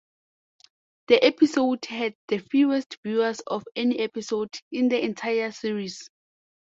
[1.09, 6.09] The episode had the fewest viewers of any episode in the entire series.